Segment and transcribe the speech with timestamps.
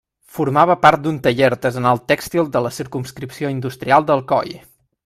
[0.35, 4.61] Formava part d'un taller artesanal tèxtil de la circumscripció industrial d'Alcoi.